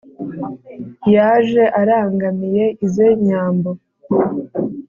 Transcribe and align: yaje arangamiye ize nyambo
yaje 1.15 1.63
arangamiye 1.81 2.65
ize 2.85 3.07
nyambo 3.25 3.71